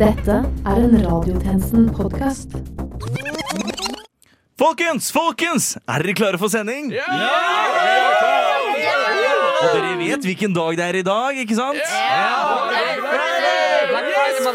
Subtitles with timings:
[0.00, 2.54] Dette er en Radiotjenesten-podkast.
[4.56, 5.66] Folkens, folkens!
[5.84, 6.88] Er dere klare for sending?
[6.94, 7.04] Ja!
[9.60, 11.84] Og dere vet hvilken dag det er i dag, ikke sant?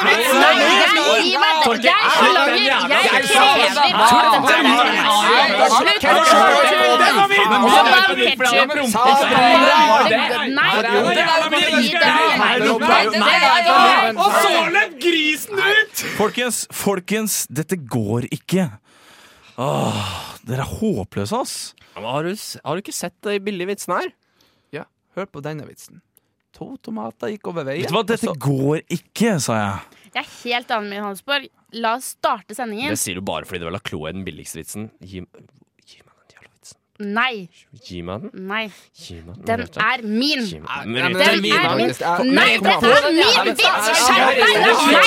[14.15, 16.03] Og så løp grisen ut!
[16.17, 18.69] Folkens, folkens, dette går ikke.
[19.61, 20.01] Åh,
[20.47, 21.55] dere er håpløse, ass.
[21.95, 24.11] Har du, har du ikke sett de billige vitsene her?
[24.75, 24.83] Ja,
[25.15, 26.01] hør på denne vitsen.
[26.55, 27.83] To tomater gikk over veien.
[27.83, 30.01] Vet du hva, dette så- går ikke, sa jeg.
[30.15, 31.49] Jeg er helt enig med Hansborg.
[31.75, 32.89] La oss starte sendingen.
[32.93, 34.85] Det sier du bare fordi du vil ha kloa i den billigste vitsen.
[35.03, 35.19] Gi,
[35.83, 36.77] gi meg den jævla vitsen.
[37.11, 37.49] Nei.
[37.83, 38.31] Gi meg den.
[38.47, 38.71] Nei.
[38.95, 39.43] Gi meg den.
[39.43, 40.45] Den er min.
[40.47, 40.93] Gi meg den.
[40.95, 41.91] det er Den min, er min.
[42.31, 43.59] Nei, dette det er min vits!
[44.05, 44.55] Skjerp deg!
[44.55, 45.03] Nei,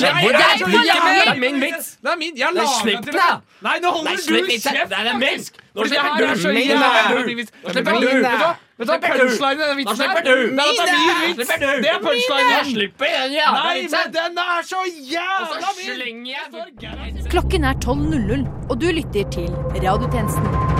[0.00, 0.16] jeg
[0.64, 1.96] forlanger Det er min vits!
[2.00, 2.36] Det er min.
[2.36, 3.40] Jeg la lager den til den, deg.
[3.68, 4.22] Nei, nå holder du
[4.56, 4.88] kjeft!
[4.88, 5.44] Det er min.
[5.76, 6.32] Nå slipper du du.
[6.32, 6.40] Nå
[7.76, 8.06] slipper du.
[8.06, 8.56] Vet du hva?
[8.76, 10.08] Vet du hva punchline i den vitsen er?
[10.20, 10.28] du.
[10.28, 11.48] Det er er min vits.
[11.48, 12.50] Det er punchline.
[12.52, 13.98] Jeg slipper den jævla Nei, vitsen.
[14.04, 14.80] men den er så
[15.12, 17.30] jævla min!
[17.30, 19.48] Klokken er 12.00, og du lytter til
[19.80, 20.75] Radiotjenesten.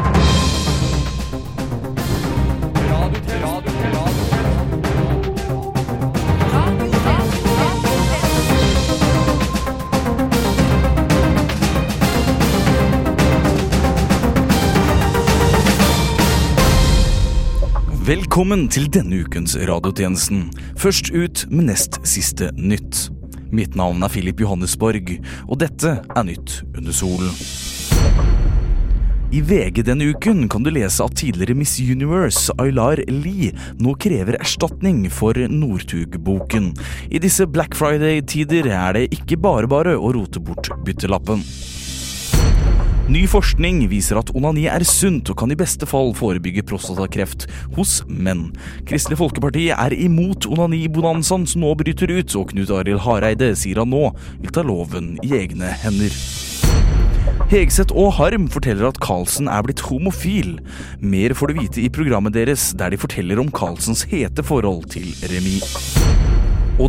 [18.06, 20.44] Velkommen til denne ukens radiotjenesten.
[20.78, 23.08] Først ut med nest siste nytt.
[23.50, 25.10] Mitt navn er Filip Johannesborg,
[25.48, 27.32] og dette er Nytt under solen.
[29.34, 33.50] I VG denne uken kan du lese at tidligere Miss Universe, Aylar Lie,
[33.82, 36.76] nå krever erstatning for Northug-boken.
[37.10, 41.42] I disse Black Friday-tider er det ikke bare bare å rote bort byttelappen.
[43.06, 47.44] Ny forskning viser at onani er sunt og kan i beste fall forebygge prostatakreft
[47.76, 48.48] hos menn.
[48.88, 53.94] Kristelig Folkeparti er imot onanibonanzaen som nå bryter ut, og Knut Arild Hareide sier han
[53.94, 54.08] nå
[54.40, 56.18] vil ta loven i egne hender.
[57.46, 60.56] Hegseth og Harm forteller at Carlsen er blitt homofil.
[60.98, 65.14] Mer får du vite i programmet deres, der de forteller om Carlsens hete forhold til
[65.30, 65.60] Remi.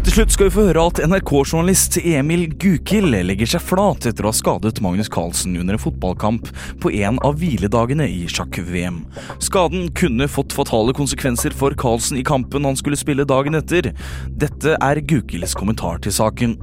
[0.07, 4.29] Til slutt skal vi få høre at NRK-journalist Emil Gukild legger seg flat etter å
[4.31, 6.47] ha skadet Magnus Carlsen under en fotballkamp
[6.79, 9.01] på en av hviledagene i sjakk-VM.
[9.43, 13.89] Skaden kunne fått fatale konsekvenser for Carlsen i kampen han skulle spille dagen etter.
[14.31, 16.55] Dette er Gukilds kommentar til saken.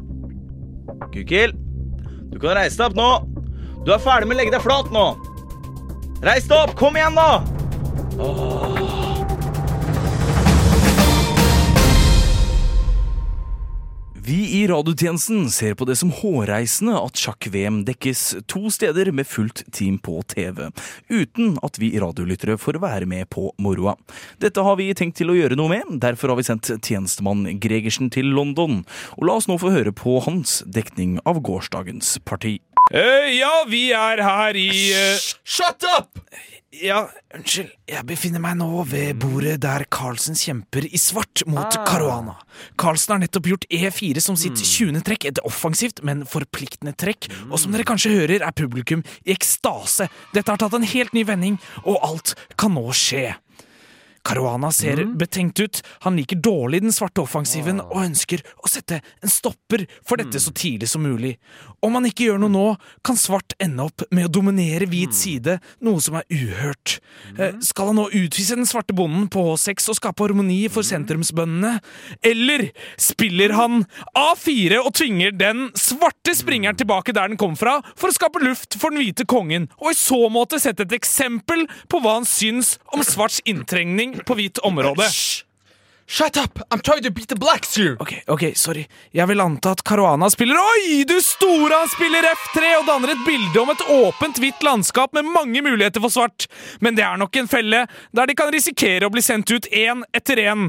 [1.12, 1.60] Gukild,
[2.32, 3.10] du kan reise deg opp nå.
[3.84, 5.04] Du er ferdig med å legge deg flat nå.
[6.24, 8.73] Reis deg opp, kom igjen da!
[14.26, 19.60] Vi i radiotjenesten ser på det som hårreisende at sjakk-VM dekkes to steder med fullt
[19.68, 20.70] team på TV,
[21.12, 23.98] uten at vi radiolyttere får være med på moroa.
[24.40, 28.08] Dette har vi tenkt til å gjøre noe med, derfor har vi sendt tjenestemann Gregersen
[28.14, 28.86] til London.
[29.18, 32.62] Og la oss nå få høre på hans dekning av gårsdagens parti.
[32.96, 35.32] Uh, ja, vi er her i uh...
[35.44, 36.24] Shut up!
[36.82, 37.04] Ja,
[37.34, 42.36] Unnskyld, jeg befinner meg nå ved bordet der Carlsen kjemper i svart mot Caruana.
[42.80, 45.02] Carlsen har nettopp gjort E4 som sitt 20.
[45.06, 50.08] trekk, et offensivt, men forpliktende trekk, og som dere kanskje hører, er publikum i ekstase.
[50.34, 53.34] Dette har tatt en helt ny vending, og alt kan nå skje.
[54.24, 59.32] Caruana ser betenkt ut, han liker dårlig den svarte offensiven og ønsker å sette en
[59.32, 61.34] stopper for dette så tidlig som mulig.
[61.84, 62.64] Om han ikke gjør noe nå,
[63.04, 66.98] kan svart ende opp med å dominere hvit side, noe som er uhørt.
[67.36, 71.74] Eh, Skal han nå utvise den svarte bonden på H6 og skape harmoni for sentrumsbøndene?
[72.24, 73.84] Eller spiller han
[74.16, 78.78] A4 og tvinger den svarte springeren tilbake der den kom fra, for å skape luft
[78.80, 82.78] for den hvite kongen, og i så måte sette et eksempel på hva han syns
[82.94, 85.08] om svarts inntrengning på hvitt område?
[86.06, 86.58] Shut up!
[86.70, 87.96] I'm trying to beat the blacks here!
[87.98, 88.84] Ok, ok, sorry.
[89.10, 91.72] Jeg vil anta at Caruana spiller Oi, du store!
[91.72, 96.04] Han spiller F3 og danner et bilde om et åpent, hvitt landskap med mange muligheter
[96.04, 96.46] for svart.
[96.84, 100.04] Men det er nok en felle, der de kan risikere å bli sendt ut én
[100.12, 100.68] etter én.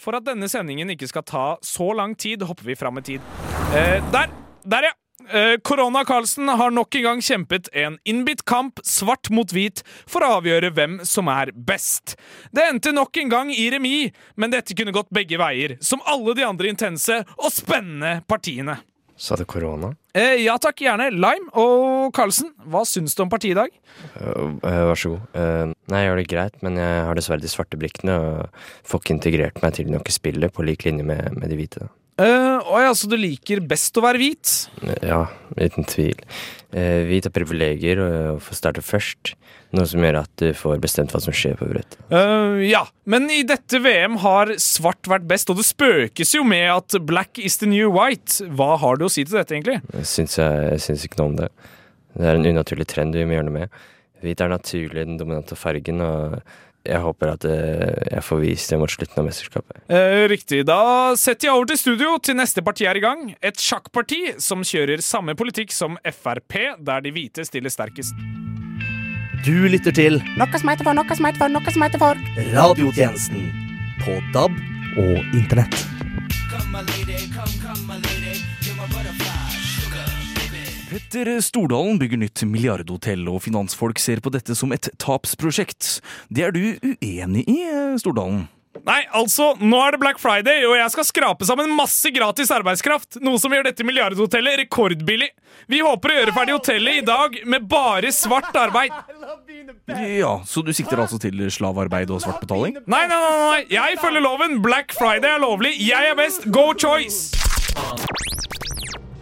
[0.00, 3.26] For at denne sendingen ikke skal ta så lang tid, hopper vi fram i tid.
[3.74, 4.30] Eh, der!
[4.70, 4.94] Der, ja!
[5.28, 10.24] Eh, Korona Karlsen har nok en gang kjempet en innbitt kamp, svart mot hvit, for
[10.24, 12.16] å avgjøre hvem som er best.
[12.54, 16.34] Det endte nok en gang i remis, men dette kunne gått begge veier, som alle
[16.38, 18.80] de andre intense og spennende partiene.
[19.20, 19.92] Sa du korona?
[20.16, 21.10] Eh, ja takk, gjerne.
[21.12, 23.74] Lime og Karlsen, hva syns du om partiet i dag?
[24.16, 25.26] Uh, uh, vær så god.
[25.36, 29.02] Uh, nei, jeg gjør det greit, men jeg har dessverre de svarte brikkene og får
[29.02, 31.90] ikke integrert meg til nok i spillet på lik linje med, med de hvite.
[32.20, 34.54] Eh, å ja, så du liker best å være hvit?
[35.06, 35.24] Ja,
[35.56, 36.18] uten tvil.
[36.70, 39.32] Uh, hvit har privilegier og får starte først,
[39.74, 41.98] noe som gjør at du får bestemt hva som skjer på brettet.
[42.12, 46.68] Uh, ja, men i dette VM har svart vært best, og det spøkes jo med
[46.70, 48.38] at black is the new white.
[48.54, 49.80] Hva har du å si til dette, egentlig?
[49.96, 51.50] Jeg syns, jeg, jeg syns ikke noe om det.
[52.14, 53.82] Det er en unaturlig trend vi må gjøre noe med.
[54.20, 56.38] Hvit er naturlig den dominante fargen, og
[56.86, 59.82] jeg håper at eh, jeg får vist det mot slutten av mesterskapet.
[59.92, 60.62] Eh, riktig.
[60.68, 63.34] Da setter jeg over til studio til neste parti er i gang.
[63.44, 68.16] Et sjakkparti som kjører samme politikk som Frp, der de hvite stiller sterkest.
[69.44, 72.20] Du lytter til Noe som heter for, noe som heter for, noe som heter for.
[72.52, 73.48] Radiotjenesten
[74.04, 74.56] på DAB
[75.00, 75.80] og Internett.
[80.90, 86.00] Petter Stordalen bygger nytt milliardhotell, og finansfolk ser på dette som et tapsprosjekt.
[86.34, 87.60] Det er du uenig i,
[88.02, 88.48] Stordalen?
[88.86, 93.20] Nei, altså, nå er det Black Friday, og jeg skal skrape sammen masse gratis arbeidskraft.
[93.22, 95.28] Noe som gjør dette milliardhotellet rekordbillig.
[95.70, 98.94] Vi håper å gjøre ferdig hotellet i dag med bare svart arbeid.
[100.16, 102.80] Ja, Så du sikter altså til slavearbeid og svart betaling?
[102.86, 104.58] Nei, nei, nei, nei, jeg følger loven.
[104.64, 105.76] Black Friday er lovlig.
[105.86, 106.50] Jeg er best.
[106.50, 107.30] Go choice!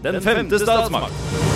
[0.05, 1.48] Den femte statsmakt.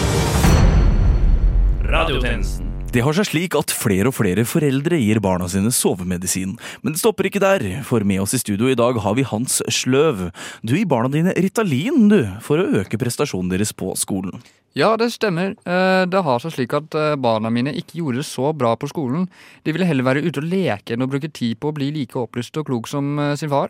[1.92, 2.70] Radiotjenesten.
[2.92, 6.54] Det har seg slik at flere og flere foreldre gir barna sine sovemedisin.
[6.80, 9.58] Men det stopper ikke der, for med oss i studio i dag har vi Hans
[9.68, 10.30] Sløv.
[10.64, 14.40] Du gir barna dine Ritalin, du, for å øke prestasjonen deres på skolen.
[14.76, 15.52] Ja, det stemmer.
[15.68, 18.88] Eh, Det har seg slik at eh, barna mine ikke gjorde det så bra på
[18.88, 19.28] skolen.
[19.64, 22.16] De ville heller være ute og leke enn å bruke tid på å bli like
[22.16, 23.68] opplyst og klok som eh, sin far.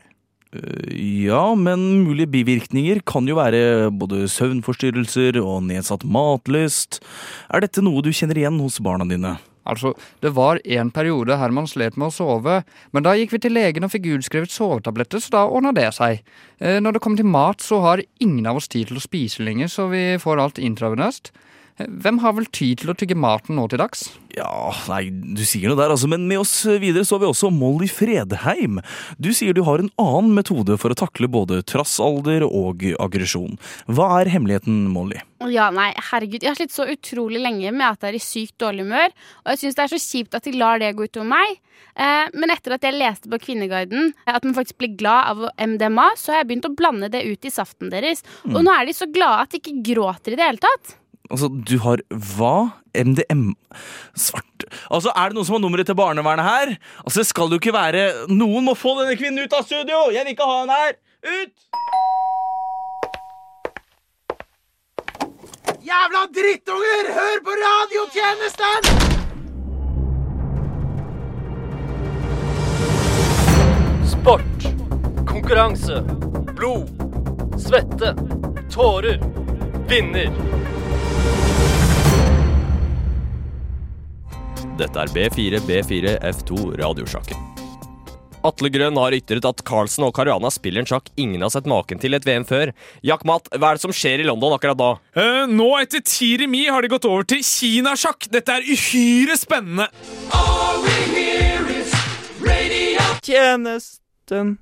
[0.52, 7.00] Ja, men mulige bivirkninger kan jo være både søvnforstyrrelser og nedsatt matlyst.
[7.49, 9.38] Er dette noe du kjenner igjen hos barna dine?
[9.64, 13.54] Altså, Det var en periode Herman slet med å sove, men da gikk vi til
[13.54, 16.20] legen og fikk utskrevet sovetabletter, så da ordna det seg.
[16.60, 19.40] Eh, Når det kommer til mat, så har ingen av oss tid til å spise
[19.40, 21.31] lenger, så vi får alt intravenøst.
[21.88, 24.06] Hvem har vel tid til å tygge maten nå til dags?
[24.32, 27.50] Ja, nei, du sier noe der, altså, men med oss videre så har vi også
[27.52, 28.81] Molly Fredheim.
[29.20, 33.58] Du sier du har en annen metode for å takle både trassalder og aggresjon.
[33.93, 35.20] Hva er hemmeligheten, Molly?
[35.52, 38.56] Ja, nei, herregud, jeg har slitt så utrolig lenge med at jeg er i sykt
[38.62, 39.12] dårlig humør,
[39.43, 41.61] og jeg syns det er så kjipt at de lar det gå utover meg.
[41.93, 46.08] Eh, men etter at jeg leste på Kvinneguiden at man faktisk blir glad av MDMA,
[46.17, 48.25] så har jeg begynt å blande det ut i saften deres.
[48.49, 50.96] Og nå er de så glade at de ikke gråter i det hele tatt.
[51.32, 52.02] Altså, du har
[52.37, 52.56] hva?
[52.93, 53.55] MDM
[54.12, 56.75] Svart Altså, er det noen som har nummeret til barnevernet her?
[57.06, 60.11] Altså, det skal jo ikke være Noen må få denne kvinnen ut av studio!
[60.12, 60.93] Jeg vil ikke ha henne her!
[61.23, 61.56] Ut!
[65.82, 67.05] Jævla drittunger!
[67.17, 68.82] Hør på radiotjenesten!
[74.12, 74.61] Sport,
[75.26, 75.96] konkurranse,
[76.55, 76.87] blod,
[77.58, 78.12] svette,
[78.70, 79.19] tårer,
[79.90, 80.31] vinner.
[84.80, 87.36] Dette er B4 B4 F2 Radiosjakken.
[88.42, 92.00] Atle Grønn har ytret at Carlsen og Caruana spiller en sjakk ingen har sett maken
[92.02, 92.73] til et VM før.
[93.04, 94.90] Jack Matt, hva er det som skjer i London akkurat da?
[95.14, 98.30] Uh, nå, etter ti remis, har de gått over til kinasjakk.
[98.32, 99.90] Dette er uhyre spennende.
[103.23, 104.56] Tjenesten.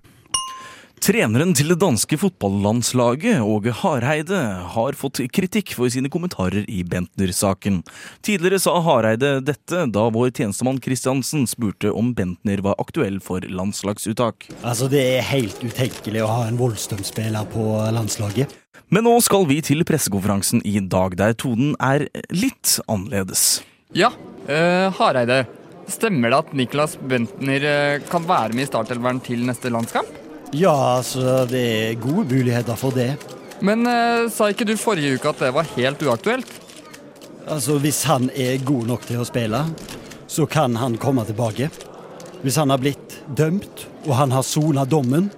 [1.01, 4.37] Treneren til det danske fotballandslaget, Åge Hareide,
[4.75, 7.79] har fått kritikk for sine kommentarer i Bentner-saken.
[8.21, 14.51] Tidligere sa Hareide dette da vår tjenestemann Christiansen spurte om Bentner var aktuell for landslagsuttak.
[14.61, 17.65] Altså, Det er helt utenkelig å ha en Vollstrøm-spiller på
[17.97, 18.53] landslaget.
[18.93, 23.63] Men nå skal vi til pressekonferansen i dag, der tonen er litt annerledes.
[23.97, 24.13] Ja,
[24.45, 25.47] øh, Hareide.
[25.89, 30.29] Stemmer det at Niklas Bentner eh, kan være med i startelveren til neste landskamp?
[30.51, 33.13] Ja, altså, det er gode muligheter for det.
[33.63, 36.51] Men eh, sa ikke du forrige uke at det var helt uaktuelt?
[37.47, 39.61] Altså, Hvis han er god nok til å spille,
[40.27, 41.69] så kan han komme tilbake.
[42.43, 45.29] Hvis han har blitt dømt, og han har sona dommen,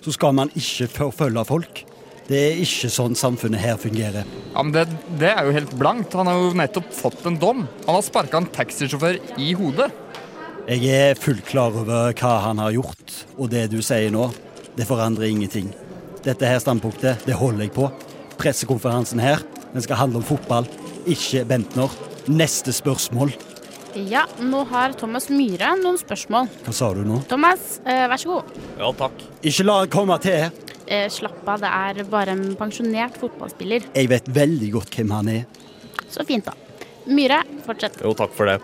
[0.00, 1.82] så skal man ikke forfølge folk.
[2.28, 4.28] Det er ikke sånn samfunnet her fungerer.
[4.52, 4.84] Ja, men det,
[5.18, 6.14] det er jo helt blankt.
[6.18, 7.64] Han har jo nettopp fått en dom.
[7.86, 9.88] Han har sparka en taxisjåfør i hodet.
[10.70, 14.28] Jeg er fullt klar over hva han har gjort, og det du sier nå,
[14.76, 15.70] det forandrer ingenting.
[16.24, 17.88] Dette her standpunktet, det holder jeg på.
[18.40, 20.66] Pressekonferansen her, Den skal handle om fotball,
[21.06, 21.92] ikke Bentner.
[22.26, 23.30] Neste spørsmål.
[23.94, 26.48] Ja, nå har Thomas Myhre noen spørsmål.
[26.66, 27.20] Hva sa du nå?
[27.30, 28.58] Thomas, eh, vær så god.
[28.78, 29.22] Ja, takk.
[29.42, 30.50] Ikke la han komme til.
[30.86, 33.86] Eh, slapp av, det er bare en pensjonert fotballspiller.
[33.94, 35.44] Jeg vet veldig godt hvem han er.
[36.10, 36.52] Så fint, da.
[37.06, 38.00] Myhre, fortsett.
[38.02, 38.60] Jo, takk for det.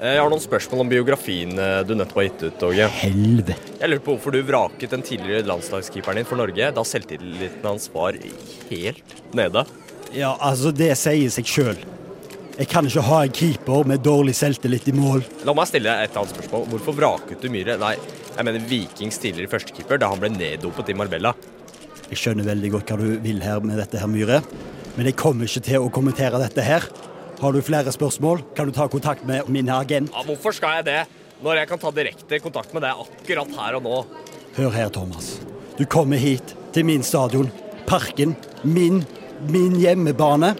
[0.00, 2.86] Eh, Jeg har noen spørsmål om biografien eh, du nettopp har gitt ut, Åge.
[3.02, 3.56] Helvete.
[3.82, 7.90] Jeg lurer på hvorfor du vraket den tidligere landslagskeeperen din for Norge, da selvtilliten hans
[7.92, 8.16] var
[8.70, 9.66] helt nede.
[10.16, 11.82] Ja, altså, det sier seg sjøl.
[12.60, 15.22] Jeg kan ikke ha en keeper med dårlig selvtillit i mål.
[15.48, 16.66] La meg stille et annet spørsmål.
[16.74, 17.76] Hvorfor vraket du Myhre?
[17.80, 17.94] Nei,
[18.34, 21.32] jeg mener Vikings tidligere førstekeeper da han ble neddopet i Marbella.
[22.10, 24.40] Jeg skjønner veldig godt hva du vil her med dette her, Myhre.
[24.96, 26.84] Men jeg kommer ikke til å kommentere dette her.
[27.40, 30.10] Har du flere spørsmål, kan du ta kontakt med min agent.
[30.12, 30.98] Ja, hvorfor skal jeg det?
[31.40, 34.00] Når jeg kan ta direkte kontakt med deg akkurat her og nå.
[34.58, 35.38] Hør her, Thomas.
[35.78, 37.48] Du kommer hit, til min stadion.
[37.88, 38.36] Parken.
[38.62, 39.06] Min,
[39.48, 40.52] min hjemmebane.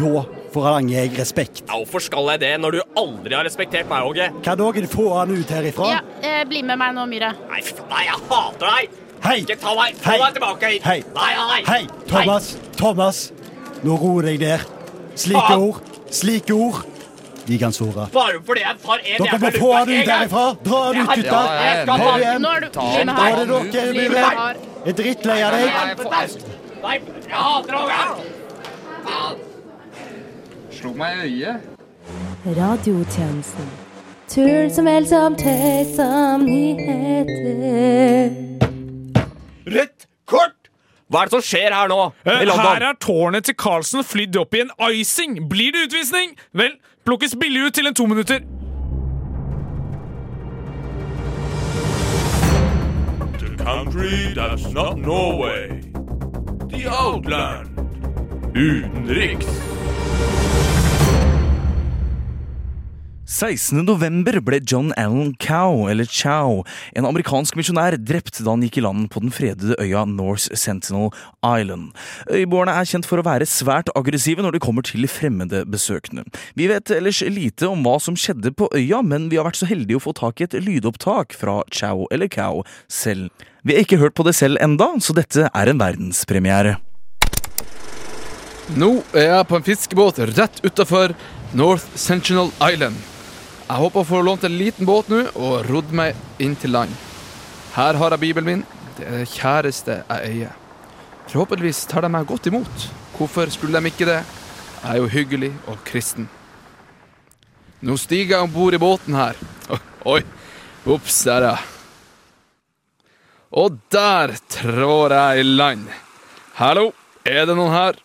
[0.00, 1.62] Da forlanger jeg respekt.
[1.66, 4.30] Ja, hvorfor skal jeg det når du aldri har respektert meg, Åge?
[4.46, 5.92] Kan noen få han ut herifra?
[5.98, 7.34] Ja, eh, bli med meg nå, Myhre.
[7.52, 7.60] Nei,
[7.92, 8.98] nei, jeg hater deg!
[9.20, 9.38] Hei!
[9.44, 10.18] Ikke ta meg, ta Hei!
[10.24, 10.88] meg tilbake hit!
[10.88, 10.98] Hei!
[11.12, 11.62] Nei, nei!
[11.68, 12.54] Hei, Thomas!
[12.80, 13.24] Thomas!
[13.84, 14.68] Nå roer deg ned.
[15.20, 15.60] Slike ah.
[15.60, 16.84] ord, slike ord,
[17.46, 18.06] de kan såre.
[18.12, 20.18] Bare fordi jeg tar en Dere må få han ut gang.
[20.18, 20.44] herifra!
[20.64, 21.40] Dra han ut, gutta!
[21.86, 22.42] Kom ta- igjen!
[22.42, 23.06] Nå er du Ta det
[23.72, 25.60] dere, Bli med Jeg er drittlei av deg.
[26.82, 27.74] Nei, jeg hater
[29.04, 29.36] Faen.
[30.70, 31.56] Slo meg i øyet.
[32.56, 33.68] Radiotjenesten.
[34.30, 38.30] Turen som vel som tøys som nyheter.
[39.66, 40.59] Rødt kort!
[41.10, 41.98] Hva er det som skjer her nå?
[42.24, 42.66] Eh, I London?
[42.68, 45.40] Her er tårnet til Carlsen flydd opp i en icing.
[45.50, 46.36] Blir det utvisning?
[46.54, 46.76] Vel,
[47.06, 48.44] plukkes billig ut til en to minutter.
[53.42, 55.82] The country that's not Norway.
[56.70, 57.66] The outland.
[58.54, 59.46] Utenriks.
[63.30, 63.84] 16.
[63.86, 66.64] november ble John Allen Cow, eller Chow,
[66.98, 71.12] en amerikansk misjonær, drept da han gikk i land på den fredede øya North Sentinel
[71.46, 71.92] Island.
[72.26, 76.24] Øyboerne er kjent for å være svært aggressive når det kommer til fremmede besøkende.
[76.58, 79.70] Vi vet ellers lite om hva som skjedde på øya, men vi har vært så
[79.70, 83.30] heldige å få tak i et lydopptak fra Chow, eller Cow, selv.
[83.62, 86.80] Vi har ikke hørt på det selv enda, så dette er en verdenspremiere.
[88.74, 91.14] Nå er jeg på en fiskebåt rett utafor
[91.54, 92.98] North Sentinel Island.
[93.70, 96.90] Jeg håper å få lånt en liten båt nå og rodd meg inn til land.
[97.76, 98.64] Her har jeg bibelen min.
[98.96, 100.56] Det er det kjæreste jeg eier.
[101.30, 102.88] Forhåpentligvis tar de meg godt imot.
[103.14, 104.18] Hvorfor skulle de ikke det?
[104.80, 106.26] Jeg er jo hyggelig og kristen.
[107.86, 109.38] Nå stiger jeg om bord i båten her.
[110.16, 110.18] Oi,
[110.90, 111.56] ops, der, ja.
[113.54, 115.86] Og der trår jeg i land.
[116.58, 116.90] Hallo,
[117.22, 118.02] er det noen her?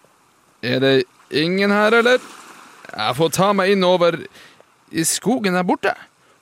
[0.62, 0.96] Er det
[1.34, 2.22] ingen her, eller?
[2.92, 4.22] Jeg får ta meg inn over
[4.92, 5.96] i skogen der borte.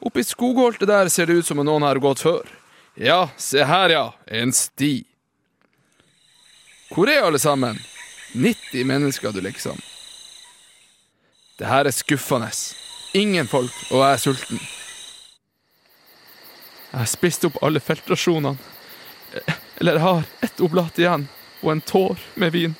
[0.03, 2.43] Oppi skogholtet der ser det ut som om noen har gått før.
[3.00, 4.13] Ja, se her, ja.
[4.27, 5.05] En sti.
[6.93, 7.79] Hvor er alle sammen?
[8.33, 9.79] 90 mennesker, du, liksom.
[11.57, 12.50] Det her er skuffende.
[13.13, 14.62] Ingen folk, og jeg er sulten.
[16.91, 18.57] Jeg har spist opp alle feltrasjonene.
[19.81, 21.27] Eller jeg har ett oblat igjen,
[21.63, 22.75] og en tår med vin.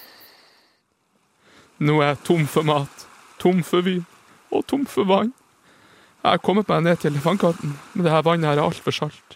[1.82, 3.08] Nå er jeg tom for mat,
[3.41, 4.05] tom for vin
[4.53, 5.34] og tom for vann.
[6.24, 9.36] Jeg har kommet meg ned til vannkanten, men det her vannet her er altfor salt.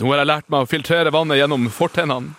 [0.00, 2.32] Nå har jeg lært meg å filtrere vannet gjennom fortennene.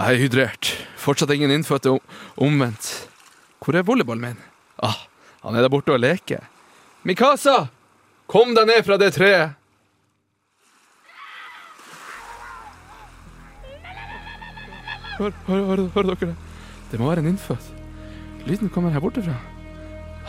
[0.00, 0.68] Jeg er hydrert.
[1.00, 2.00] Fortsatt ingen innfødte om-
[2.36, 3.06] omvendt.
[3.60, 4.42] Hvor er volleyballen min?
[4.82, 4.96] Ah,
[5.42, 6.42] han er der borte og leker.
[7.04, 7.68] Mikasa!
[8.26, 9.54] Kom deg ned fra det treet!
[15.18, 16.34] Hør, hør, hør, hør dere det?
[16.90, 17.66] Det må være en innfødt.
[18.48, 19.36] Lyden kommer her borte fra.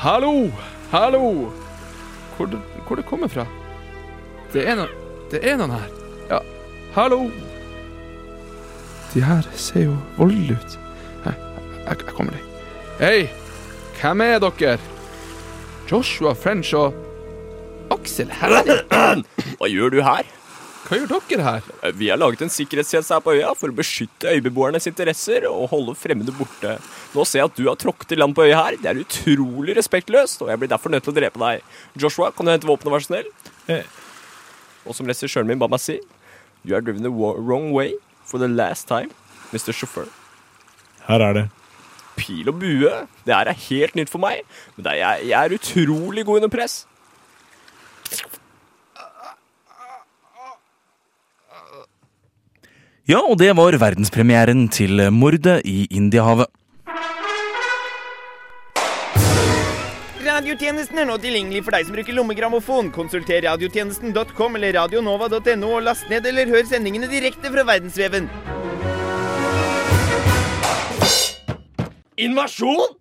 [0.01, 0.49] Hallo!
[0.89, 1.51] Hallo!
[2.35, 3.43] Hvor det, hvor det kommer fra?
[4.53, 4.95] Det er, noen,
[5.29, 5.91] det er noen her.
[6.31, 6.39] Ja,
[6.95, 7.19] hallo!
[9.13, 10.79] De her ser jo voldelige ut.
[11.27, 12.65] Jeg, jeg, jeg kommer dit.
[12.97, 13.29] Hei!
[13.99, 14.73] Hvem er dere?
[15.91, 16.97] Joshua French og
[17.93, 18.81] Aksel Herre.
[19.61, 20.25] Hva gjør du her?
[20.87, 21.69] Hva gjør dere her?
[21.93, 25.93] Vi har laget en sikkerhetstjeneste her på øya for å beskytte øybeboernes interesser og holde
[25.93, 26.79] fremmede borte.
[27.11, 28.77] Nå ser jeg at du har tråkket i land på øya her.
[28.79, 31.65] Det er utrolig respektløst, og jeg blir derfor nødt til å drepe deg.
[31.99, 33.31] Joshua, kan du hente våpenet, vær så snill?
[34.87, 35.97] Og som regissøren min ba meg si,
[36.63, 37.93] you are driven the wrong way
[38.25, 39.11] for the last time,
[39.51, 39.75] Mr.
[39.75, 40.07] Chauffeur.
[41.07, 41.43] Her er det.
[42.15, 42.93] Pil og bue,
[43.25, 46.41] det her er helt nytt for meg, men det er, jeg, jeg er utrolig god
[46.41, 46.85] under press.
[53.09, 56.47] Ja, og det var verdenspremieren til Mordet i Indiahavet.
[60.41, 62.87] Radiotjenesten er nå tilgjengelig for deg som bruker lommegrammofon.
[62.95, 68.25] Konsulter radiotjenesten.com eller radionova.no og last ned eller hør sendingene direkte fra verdensveven.
[72.25, 72.97] Invasjon?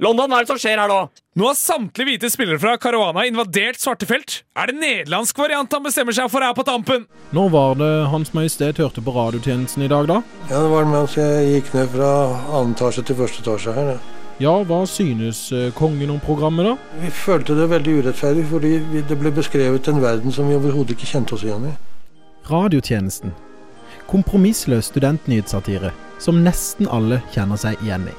[0.00, 0.98] London, hva er det som skjer her nå?
[1.36, 4.40] Nå har samtlige hvite spillere fra Caruana invadert svarte felt.
[4.56, 7.04] Er det nederlandsk variant han bestemmer seg for her på tampen?
[7.36, 10.22] Når var det Hans Majestet hørte på radiotjenesten i dag, da?
[10.48, 12.14] Ja, det var mens jeg gikk ned fra
[12.48, 13.98] annen etasje til første etasje her.
[13.98, 14.17] Ja.
[14.38, 17.00] Ja, hva synes eh, kongen om programmet, da?
[17.02, 18.76] Vi følte det veldig urettferdig, fordi
[19.08, 21.74] det ble beskrevet en verden som vi overhodet ikke kjente oss igjen i.
[22.46, 23.34] Radiotjenesten.
[24.06, 25.90] Kompromissløs studentnyhetssatire
[26.22, 28.16] som nesten alle kjenner seg igjen i.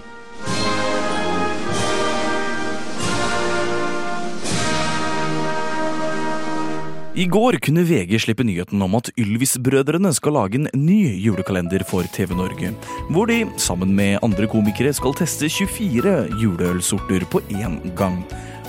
[7.20, 12.08] I går kunne VG slippe nyheten om at Ylvis-brødrene skal lage en ny julekalender for
[12.16, 12.70] TV Norge.
[13.12, 18.22] Hvor de, sammen med andre komikere, skal teste 24 juleølsorter på én gang.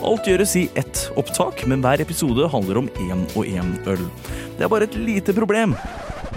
[0.02, 4.02] Alt gjøres i ett opptak, men hver episode handler om én og én øl.
[4.59, 5.78] Det er bare et lite problem.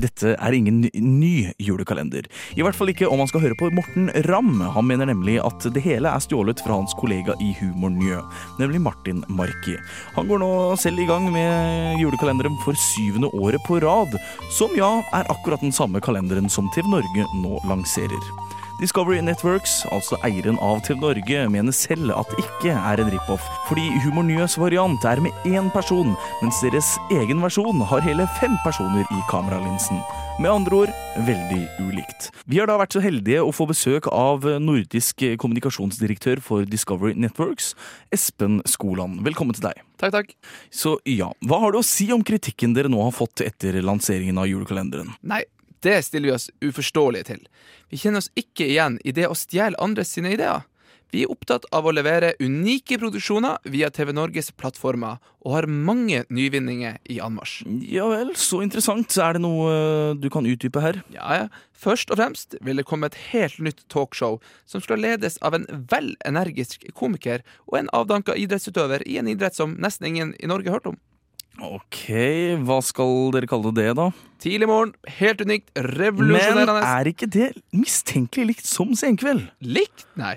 [0.01, 2.25] Dette er ingen ny- julekalender.
[2.57, 4.61] I hvert fall ikke om man skal høre på Morten Ramm.
[4.75, 8.21] Han mener nemlig at det hele er stjålet fra hans kollega i Humor Njø,
[8.61, 9.77] nemlig Martin Marki.
[10.17, 14.17] Han går nå selv i gang med julekalenderen for syvende året på rad,
[14.57, 18.52] som ja, er akkurat den samme kalenderen som TV Norge nå lanserer.
[18.79, 23.45] Discovery Networks, altså eieren av TV Norge, mener selv at det ikke er en rip-off,
[23.67, 29.05] fordi humorniøs variant er med én person, mens deres egen versjon har hele fem personer
[29.13, 30.01] i kameralinsen.
[30.41, 30.93] Med andre ord
[31.27, 32.31] veldig ulikt.
[32.49, 37.75] Vi har da vært så heldige å få besøk av nordisk kommunikasjonsdirektør for Discovery Networks,
[38.09, 39.21] Espen Skoland.
[39.27, 39.83] Velkommen til deg.
[40.01, 40.33] Takk, takk.
[40.73, 44.41] Så ja, hva har du å si om kritikken dere nå har fått etter lanseringen
[44.41, 45.13] av julekalenderen?
[45.21, 45.43] Nei,
[45.83, 47.41] det stiller vi oss uforståelige til.
[47.91, 50.63] Vi kjenner oss ikke igjen i det å stjele andres sine ideer.
[51.13, 56.23] Vi er opptatt av å levere unike produksjoner via TV Norges plattformer, og har mange
[56.33, 57.67] nyvinninger i anmarsj.
[57.85, 59.13] Ja vel, så interessant.
[59.21, 61.03] Er det noe eh, du kan utdype her?
[61.13, 61.45] Ja, ja.
[61.77, 65.67] Først og fremst vil det komme et helt nytt talkshow som skal ledes av en
[65.91, 70.71] vel energisk komiker og en avdanka idrettsutøver i en idrett som nesten ingen i Norge
[70.71, 71.01] har hørt om.
[71.61, 72.07] Ok,
[72.65, 74.07] hva skal dere kalle det da?
[74.41, 79.45] Tidlig morgen, helt unikt, Men er ikke det mistenkelig likt som Senkveld?
[79.61, 80.07] Likt?
[80.19, 80.33] Nei.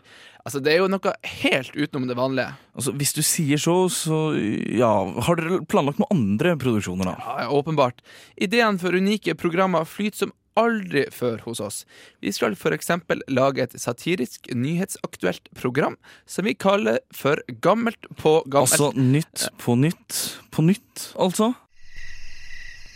[0.46, 2.52] Altså, det er jo noe helt utenom det vanlige.
[2.76, 4.92] Altså, Hvis du sier så, så ja
[5.26, 7.16] Har dere planlagt noen andre produksjoner, da?
[7.18, 8.04] Ja, åpenbart.
[8.38, 11.78] Ideen for unike programmer flyter som aldri før hos oss.
[12.24, 18.72] Vi skal eksempel lage et satirisk nyhetsaktuelt program som vi kaller for Gammelt på gammelt.
[18.80, 21.54] Altså Nytt på nytt på nytt, altså?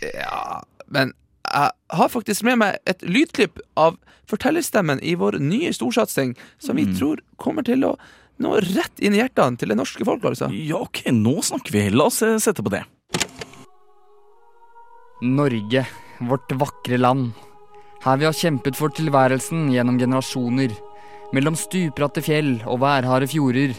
[0.01, 1.13] Ja, men
[1.51, 3.97] jeg har faktisk med meg et lydklipp av
[4.31, 6.95] fortellerstemmen i vår nye storsatsing, som vi Mm.
[6.97, 7.97] tror kommer til å
[8.39, 10.49] nå rett inn i hjertene til det norske folk, altså.
[10.53, 11.89] Ja, ok, nå snakker vi.
[11.89, 12.85] La oss eh, sette på det.
[15.21, 15.85] Norge,
[16.21, 17.33] vårt vakre land.
[18.01, 20.71] Her vi har kjempet for tilværelsen gjennom generasjoner.
[21.37, 23.75] Mellom stupbratte fjell og værharde fjorder.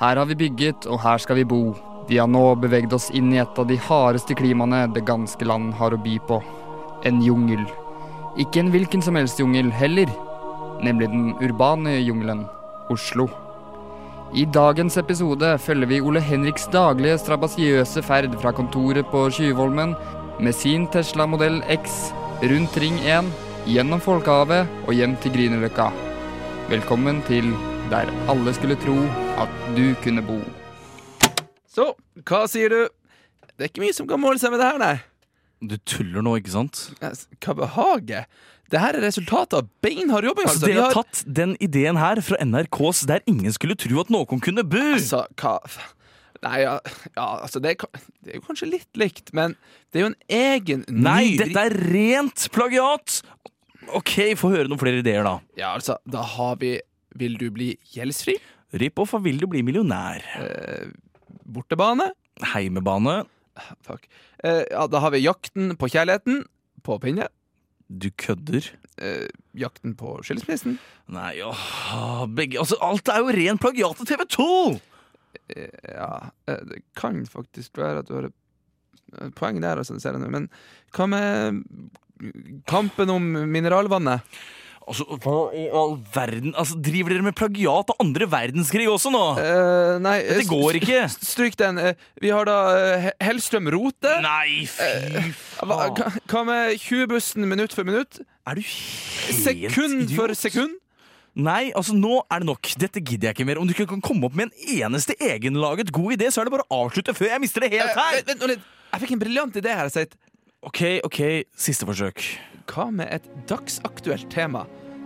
[0.00, 1.60] Her har vi bygget, og her skal vi bo.
[2.08, 5.70] Vi har nå beveget oss inn i et av de hardeste klimaene det ganske land
[5.78, 6.40] har å by på.
[7.06, 7.62] En jungel.
[8.42, 10.10] Ikke en hvilken som helst jungel heller.
[10.82, 12.42] Nemlig den urbane jungelen
[12.90, 13.28] Oslo.
[14.34, 19.94] I dagens episode følger vi Ole Henriks daglige strabasiøse ferd fra kontoret på Tjuvholmen
[20.42, 22.10] med sin Tesla modell X
[22.42, 23.30] rundt Ring 1,
[23.64, 25.86] gjennom Folkehavet og hjem til Grünerløkka.
[26.68, 27.48] Velkommen til
[27.88, 28.96] der alle skulle tro
[29.40, 30.36] at du kunne bo.
[31.68, 31.92] Så,
[32.28, 32.82] hva sier du?
[33.54, 34.94] Det er ikke mye som kan måle seg med det her, nei.
[35.64, 36.82] Du tuller nå, ikke sant?
[37.00, 38.28] Hva behaget?
[38.72, 40.48] Det her er resultatet av beinhard jobbing.
[40.48, 44.12] Altså, Altså, dere har tatt den ideen her fra NRKs der ingen skulle tro at
[44.12, 44.82] noen kunne bo!
[44.98, 45.58] Altså, hva
[46.44, 46.74] Nei, ja,
[47.14, 49.54] ja altså det er, det er jo kanskje litt likt, men
[49.88, 53.22] det er jo en egen Nei, ny dette er rent plagiat!
[53.92, 55.38] Ok, få høre noen flere ideer, da.
[55.58, 56.78] Ja, altså, da har vi
[57.14, 58.34] Vil du bli gjeldsfri?
[58.74, 60.24] Rip-off av Vil du bli millionær?
[60.40, 60.88] Eh,
[61.44, 62.08] bortebane?
[62.54, 63.20] Heimebane?
[63.86, 64.08] Fuck.
[64.42, 66.42] Eh, ja, da har vi Jakten på kjærligheten.
[66.82, 67.28] På pinne.
[67.88, 68.66] Du kødder?
[68.98, 70.78] Eh, jakten på skilsmissen.
[71.12, 74.48] Nei, åh, begge Altså, alt er jo ren plagiat til TV 2!
[75.54, 79.94] Eh, ja, eh, det kan faktisk være at du har et poeng der, altså.
[80.18, 80.48] Men
[80.94, 81.64] hva med
[82.70, 84.22] kampen om mineralvannet?
[84.84, 89.22] Altså, hva i all verden Altså, Driver dere med plagiat av andre verdenskrig også nå?
[89.38, 90.98] Uh, nei, Dette går ikke.
[91.08, 91.78] st- st- Stryk den.
[91.80, 94.12] Eh, Vi har da eh, Hellstrøm Rote.
[94.20, 94.90] Nei, fy
[95.64, 98.20] Hva Uh, hva med 20-bussen minutt for minutt?
[98.44, 100.76] Er du helt Sekund for sekund?
[101.34, 102.68] Nei, altså nå er det nok.
[102.78, 103.58] Dette gidder jeg ikke mer.
[103.58, 106.54] Om du ikke kan komme opp med en eneste egenlaget god idé, så er det
[106.58, 107.96] bare å avslutte før jeg mister det helt her.
[108.04, 108.20] her.
[108.20, 108.68] vent, vent litt.
[108.92, 109.88] Jeg fikk en briljant idé her.
[109.90, 110.12] Seit.
[110.64, 111.18] Ok, ok,
[111.60, 112.22] siste forsøk.
[112.70, 114.62] Hva med et dagsaktuelt tema?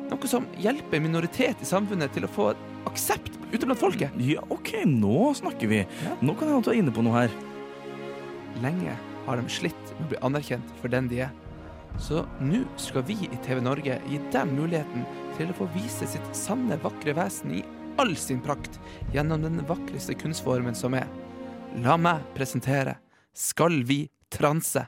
[0.09, 2.53] Noe som hjelper minoritet i samfunnet til å få
[2.87, 4.15] aksept ute blant folket.
[4.23, 5.81] Ja, ok, nå snakker vi.
[6.23, 7.35] Nå kan jeg at du er inne på noe her.
[8.63, 8.95] Lenge
[9.27, 11.33] har de slitt med å bli anerkjent for den de er.
[11.99, 15.03] Så nå skal vi i TV Norge gi dem muligheten
[15.41, 17.65] til å få vise sitt sanne, vakre vesen i
[17.99, 18.79] all sin prakt
[19.11, 21.11] gjennom den vakreste kunstformen som er.
[21.83, 23.01] La meg presentere
[23.35, 24.87] Skal vi transe?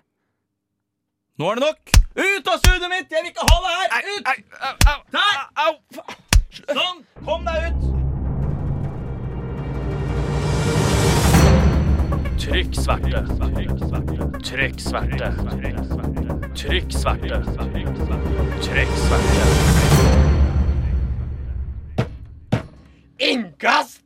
[1.40, 1.90] Nå er det nok!
[2.20, 3.12] Ut av studioet mitt!
[3.14, 3.86] Jeg vil ikke ha det her!
[4.12, 4.24] Ut!
[5.14, 5.36] Der!
[6.76, 6.98] Sånn!
[7.24, 7.80] Kom deg ut!
[12.42, 13.22] Trykk sverte.
[13.40, 13.72] Trykk
[14.84, 15.30] sverte.
[16.60, 17.40] Trykk sverte.
[18.68, 19.48] Trykk sverte.
[23.32, 24.04] Innkast!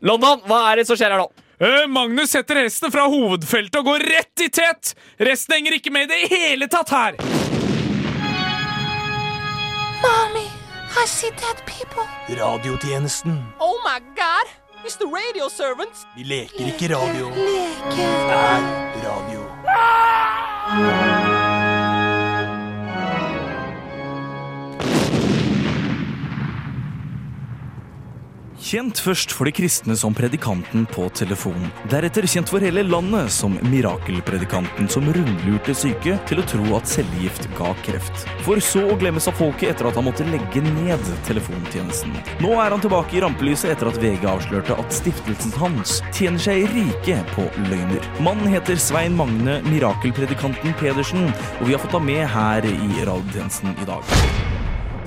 [0.00, 1.28] London, hva er det som skjer her nå?
[1.60, 4.94] Eh, Magnus setter hesten fra hovedfeltet og går rett i tet!
[5.20, 7.18] Resten henger ikke med i det hele tatt her!
[10.00, 10.46] Mommy,
[10.96, 12.06] I see dead people.
[12.40, 13.36] Radiotjenesten.
[13.60, 14.48] Oh my god,
[14.86, 16.06] it's the radio servants.
[16.16, 17.28] Vi leker ikke radio.
[17.36, 18.08] Leker.
[18.40, 18.60] Er
[19.04, 19.44] radio.
[28.60, 31.70] Kjent først for de kristne som predikanten på telefon.
[31.88, 37.48] Deretter kjent for hele landet som mirakelpredikanten som rundlurte syke til å tro at cellegift
[37.56, 38.26] ga kreft.
[38.44, 42.12] For så å glemmes av folket etter at han måtte legge ned telefontjenesten.
[42.44, 46.68] Nå er han tilbake i rampelyset etter at VG avslørte at stiftelsen hans tjener seg
[46.76, 48.12] rike på løgner.
[48.20, 51.30] Mannen heter Svein Magne Mirakelpredikanten Pedersen,
[51.62, 54.49] og vi har fått ham med her i radiotjenesten i dag.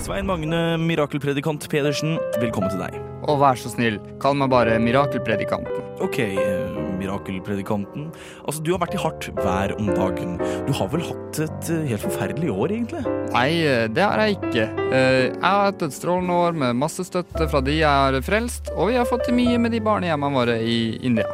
[0.04, 2.98] Svein Magne Mirakelpredikant Pedersen, velkommen til deg.
[3.32, 5.80] Og vær så snill, kall meg bare Mirakelpredikanten.
[6.04, 8.10] Ok, eh, mirakelpredikanten.
[8.48, 10.38] Altså, du har vært i hardt vær om dagen.
[10.68, 13.04] Du har vel hatt et eh, helt forferdelig år, egentlig?
[13.34, 14.68] Nei, eh, det har jeg ikke.
[14.94, 18.70] Eh, Jeg har hatt et strålende år med masse støtte fra de jeg har frelst,
[18.78, 21.28] og vi har fått til mye med de barnehjemmene våre i India.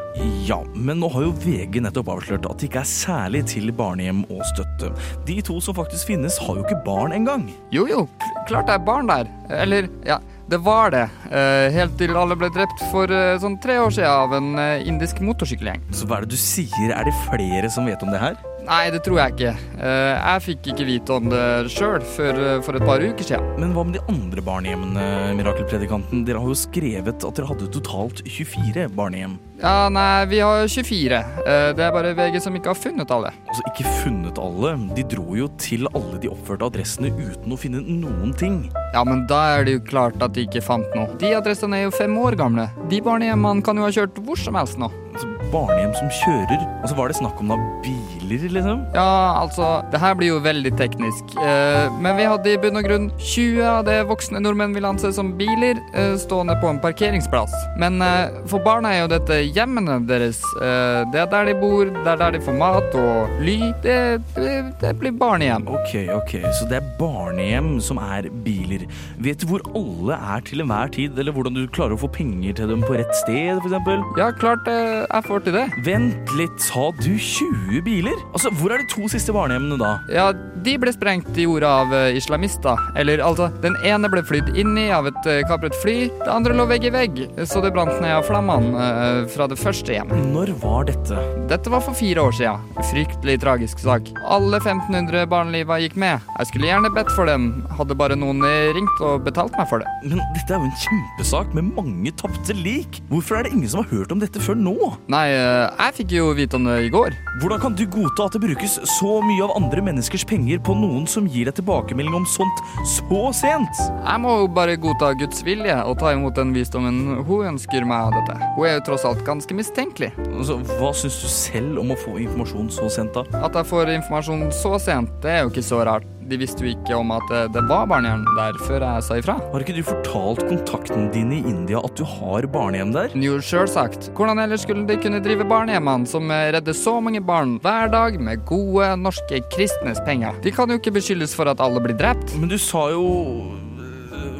[0.47, 4.23] Ja, men nå har jo VG nettopp avslørt at det ikke er særlig til barnehjem
[4.33, 4.89] og støtte.
[5.27, 7.45] De to som faktisk finnes, har jo ikke barn engang.
[7.75, 8.05] Jo jo,
[8.49, 9.29] klart det er barn der.
[9.53, 10.17] Eller, ja,
[10.49, 11.05] det var det.
[11.29, 14.87] Eh, Helt til alle ble drept for eh, sånn tre år siden av en eh,
[14.89, 15.83] indisk motorsykkelgjeng.
[15.93, 16.93] Så hva er det du sier?
[16.95, 18.39] Er det flere som vet om det her?
[18.67, 19.51] Nei, det tror jeg ikke.
[19.81, 21.43] Eh, Jeg fikk ikke vite om det
[21.73, 23.47] sjøl før eh, for et par uker siden.
[23.57, 25.05] Men hva med de andre barnehjemmene,
[25.39, 26.25] Mirakelpredikanten?
[26.27, 29.37] Dere har jo skrevet at dere hadde totalt 24 barnehjem.
[29.59, 31.17] Ja, nei, vi har 24.
[31.45, 33.31] Eh, Det er bare VG som ikke har funnet alle.
[33.49, 34.75] Altså, ikke funnet alle.
[34.95, 38.61] De dro jo til alle de oppførte adressene uten å finne noen ting.
[38.93, 41.09] Ja, men da er det jo klart at de ikke fant noe.
[41.21, 42.69] De adressene er jo fem år gamle.
[42.91, 44.91] De barnehjemmene kan jo ha kjørt hvor som helst nå.
[45.15, 46.63] Altså, barnehjem som kjører?
[46.83, 48.85] Altså, Var det snakk om da biler, liksom?
[48.93, 51.33] Ja, altså, det her blir jo veldig teknisk.
[51.41, 55.11] Eh, men vi hadde i bunn og grunn 20 av det voksne nordmenn vil anse
[55.15, 57.53] som biler, eh, stående på en parkeringsplass.
[57.81, 60.41] Men eh, for barna er jo dette hjemmene deres.
[60.61, 63.57] Eh, det er der de bor, det er der de får mat og ly.
[63.83, 63.97] Det,
[64.35, 65.67] det, det blir barnehjem.
[65.67, 68.85] Ok, ok, så det er barnehjem som er biler.
[69.17, 72.53] Vet du hvor alle er til enhver tid, eller hvordan du klarer å få penger
[72.59, 74.03] til dem på rett sted, eksempel?
[74.19, 75.67] Ja, klart eh, jeg får til det.
[75.87, 78.18] Vent litt, sa du 20 biler?
[78.33, 79.91] Altså, hvor er de to siste barnehjemmene da?
[80.13, 80.27] Ja,
[80.65, 82.79] de ble sprengt i jorda av eh, islamister.
[82.99, 86.65] Eller altså, den ene ble flydd i av et eh, kapret fly, det andre lå
[86.69, 90.19] vegg i vegg, så det brant ned av flammene uh, fra det første hjemmet.
[90.33, 91.17] Når var dette?
[91.49, 92.67] Dette var for fire år siden.
[92.91, 94.11] Fryktelig tragisk sak.
[94.29, 96.25] Alle 1500 barneliva gikk med.
[96.37, 98.43] Jeg skulle gjerne bedt for dem, hadde bare noen
[98.75, 99.89] ringt og betalt meg for det.
[100.05, 103.01] Men dette er jo en kjempesak med mange tapte lik.
[103.11, 104.75] Hvorfor er det ingen som har hørt om dette før nå?
[105.11, 107.15] Nei, jeg fikk jo vite om det i går.
[107.39, 111.05] Hvordan kan du godta at det brukes så mye av andre menneskers penger på noen
[111.09, 113.81] som gir deg tilbakemelding om sånt så sent?
[114.01, 118.09] Jeg må jo bare godta Guds vilje og ta imot den visdommen hun ønsker meg
[118.09, 118.37] av dette.
[118.57, 120.13] Hun er jo tross alt ganske mistenkelig.
[120.29, 123.25] Altså, hva syns du selv om å få informasjon så sent, da?
[123.45, 126.07] At jeg får informasjon så sent, det er jo ikke så rart.
[126.29, 129.35] De visste jo ikke om at det, det var barnehjem der før jeg sa ifra.
[129.49, 133.15] Har ikke du fortalt kontakten din i India at du har barnehjem der?
[133.17, 134.11] Jo, sjølsagt.
[134.17, 138.19] Hvordan ellers skulle de kunne drive barnehjemmene som eh, redder så mange barn hver dag
[138.21, 140.37] med gode norske kristnes penger?
[140.45, 142.37] De kan jo ikke beskyldes for at alle blir drept.
[142.37, 143.09] Men du sa jo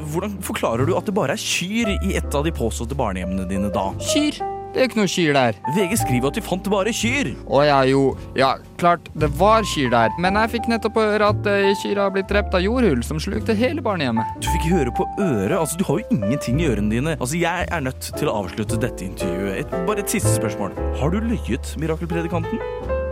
[0.10, 3.73] hvordan forklarer du at det bare er kyr i et av de påståtte barnehjemmene dine
[3.73, 3.89] da?
[4.13, 4.41] Kyr?
[4.69, 5.55] Det er jo ikke noe kyr der.
[5.73, 7.32] VG skriver at de fant bare kyr.
[7.49, 8.01] Å ja, jo.
[8.38, 10.13] Ja, klart det var kyr der.
[10.21, 13.55] Men jeg fikk nettopp høre at uh, kyra har blitt drept av jordhull som slukte
[13.58, 14.38] hele barnehjemmet.
[14.43, 15.55] Du fikk høre på øret.
[15.58, 17.15] Altså, Du har jo ingenting i ørene dine.
[17.17, 19.63] Altså, Jeg er nødt til å avslutte dette intervjuet.
[19.63, 20.77] Et, bare et siste spørsmål.
[21.01, 22.62] Har du løyet, mirakelpredikanten?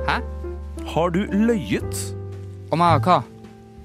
[0.06, 0.22] Hæ?
[0.94, 2.06] Har du løyet?
[2.70, 3.18] Om jeg har hva?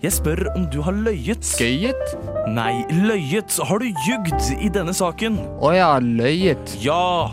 [0.02, 1.46] Jeg spør om du har løyet.
[1.46, 2.16] Skøyet?
[2.50, 3.54] Nei, løyet.
[3.68, 5.36] Har du jugd i denne saken?
[5.62, 6.74] Å ja, løyet.
[6.82, 7.30] Ja.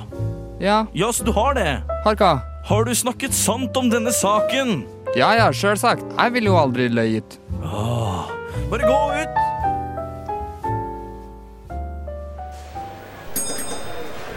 [0.62, 0.84] Ja.
[0.94, 1.82] Ja, så du har det?
[2.06, 2.34] Har hva?
[2.70, 4.84] Har du snakket sant om denne saken?
[5.18, 6.04] Ja ja, sjølsagt.
[6.14, 7.40] Jeg ville jo aldri løyet.
[7.66, 8.30] Åh,
[8.70, 9.40] bare gå ut.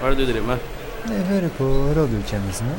[0.00, 0.70] Hva er det du driver med?
[1.12, 2.78] Jeg hører på radiotjenestene.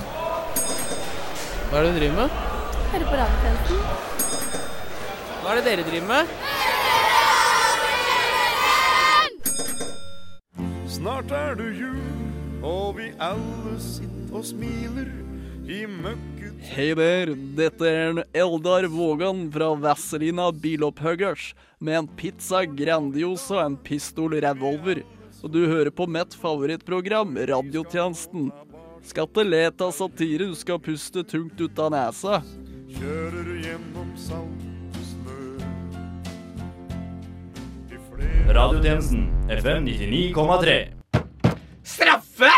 [1.69, 2.41] Hva er det du driver med?
[2.95, 3.77] Hører på radiotjenesten.
[5.43, 6.35] Hva er det dere driver med?
[11.23, 11.99] Snart er det jul,
[12.67, 15.07] og vi alle sitter og smiler
[15.71, 22.65] i møkket Hei der, dette er en Eldar Vågan fra Vazelina Bilopphuggers med en pizza
[22.67, 24.99] Grandiosa og en pistol revolver.
[25.43, 28.51] Og du hører på mitt favorittprogram, Radiotjenesten.
[29.07, 32.41] Skal ikke le av satire, du skal puste tungt ut av nesa.
[32.97, 35.39] Kjører gjennom salt og snø.
[38.59, 41.02] Radiotjenesten FM 99,3.
[41.83, 42.51] Straffe!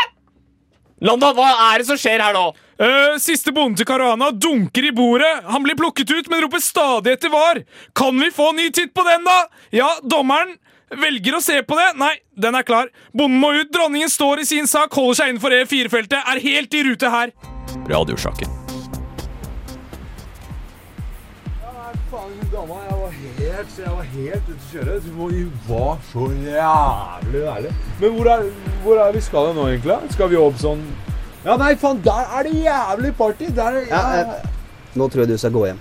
[1.04, 2.46] London, hva er det som skjer her nå?
[2.80, 5.32] Uh, siste bonde til Caruana dunker i bordet.
[5.48, 7.60] Han blir plukket ut, men roper stadig etter var.
[7.96, 9.36] Kan vi få ny titt på den, da?
[9.76, 10.56] Ja, dommeren
[10.96, 11.90] velger å se på det.
[12.00, 12.92] Nei, den er klar.
[13.12, 13.72] Bonden må ut.
[13.72, 17.34] Dronningen står i sin sak, holder seg innenfor E4-feltet, er helt i rute her.
[17.90, 18.62] Radiosjakken.
[22.06, 22.95] Faen, hun dama, ja.
[23.56, 24.96] Helt, så jeg var helt ute å kjøre.
[25.06, 27.72] Vi var- så jævlig deilig.
[28.00, 28.46] Men hvor er,
[28.84, 30.12] hvor er vi skal nå, egentlig?
[30.12, 30.82] Skal vi opp sånn
[31.44, 33.46] Ja, nei, faen, der er det jævlig party!
[33.54, 34.42] Der er, Ja, eh,
[34.96, 35.78] nå tror jeg du skal gå hjem.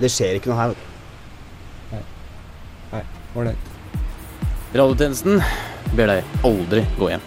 [0.00, 0.74] Det skjer ikke noe her.
[1.92, 2.00] Nei.
[2.92, 3.02] Nei,
[3.36, 3.70] ålreit.
[4.74, 5.38] Radiotjenesten
[5.94, 7.20] ber deg aldri gå hjem.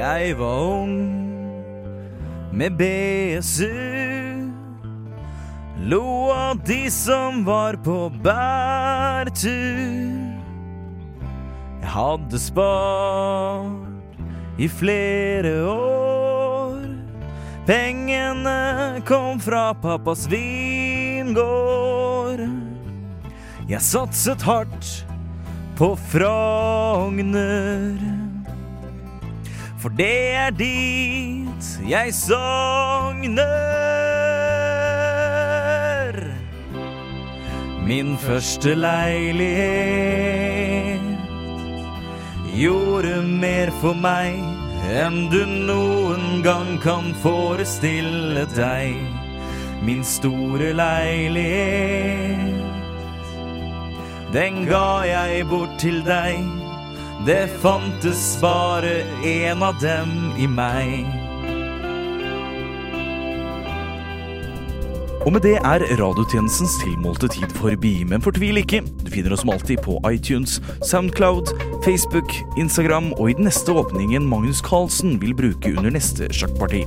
[0.00, 0.96] Jeg var ung
[2.52, 3.68] med BSU.
[5.84, 9.50] Lo av de som var på bærtur.
[11.80, 13.76] Jeg hadde spart
[14.56, 16.80] i flere år.
[17.68, 21.40] Pengene kom fra pappas vingård.
[23.68, 25.04] Jeg satset hardt
[25.76, 27.94] på Frogner.
[29.80, 33.40] For det er dit jeg sogner.
[37.86, 39.40] Min første leilighet
[42.52, 44.36] gjorde mer for meg
[44.90, 48.94] enn du noen gang kan forestille deg.
[49.80, 52.60] Min store leilighet,
[54.36, 56.59] den ga jeg bort til deg.
[57.26, 60.08] Det fantes bare en av dem
[60.40, 61.04] i meg.
[65.20, 68.80] Og med det er radiotjenestens tilmålte tid forbi, men fortvil ikke.
[69.04, 74.26] Du finner oss som alltid på iTunes, Soundcloud, Facebook, Instagram og i den neste åpningen
[74.28, 76.82] Magnus Carlsen vil bruke under neste sjakkparti.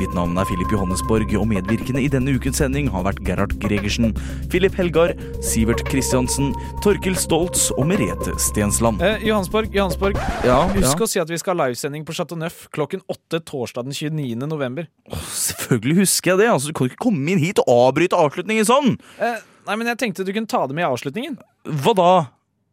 [0.00, 4.14] Mitt navn er Filip Johannesborg, og medvirkende i denne ukens sending har vært Gerhard Gregersen,
[4.52, 5.12] Filip Helgar,
[5.44, 9.04] Sivert Kristiansen, Torkil Stoltz og Merete Stensland.
[9.04, 10.16] Eh, Johannesborg, Johannesborg.
[10.46, 11.04] Ja, Husk ja.
[11.04, 14.40] å si at vi skal ha livesending på Chateau Neuf klokken åtte torsdag den 29.
[14.48, 14.88] november.
[15.36, 16.50] Selvfølgelig husker jeg det.
[16.54, 18.94] altså Du kan ikke komme inn hit og avbryte avslutningen sånn!
[19.20, 21.40] Eh, nei, men jeg tenkte du kunne ta det med i avslutningen.
[21.84, 22.12] Hva da?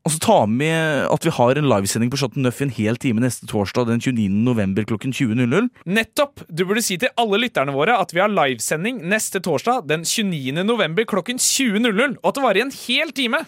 [0.07, 3.19] Altså Ta med at vi har en livesending på Chateau Neuf i en hel time
[3.19, 4.29] neste torsdag den 29.
[4.45, 5.67] november klokken 20.00?
[5.83, 6.45] Nettopp!
[6.47, 10.63] Du burde si til alle lytterne våre at vi har livesending neste torsdag den 29.
[10.63, 13.43] november klokken 20.00, og at det varer i en hel time.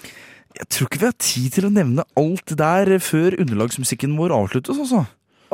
[0.59, 4.83] Jeg tror ikke vi har tid til å nevne alt der før underlagsmusikken vår avsluttes,
[4.83, 5.05] altså.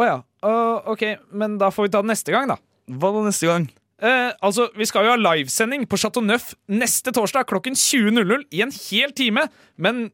[0.01, 0.19] Å ja.
[0.41, 2.57] Uh, ok, men da får vi ta det neste gang, da.
[2.97, 3.69] Hva da neste gang?
[4.01, 8.65] Uh, altså, Vi skal jo ha livesending på Chateau Neuf neste torsdag klokken 20.00 i
[8.65, 9.45] en hel time.
[9.77, 10.07] Men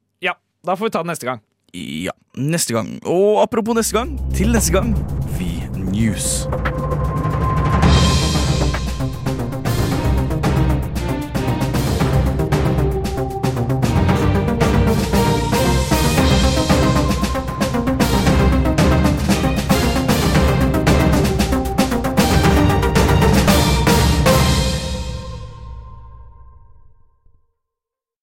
[0.65, 1.41] da får vi ta det neste gang.
[1.73, 2.99] Ja, neste gang.
[3.07, 4.93] Og apropos neste gang, til neste gang,
[5.39, 5.51] vi
[5.91, 6.47] news.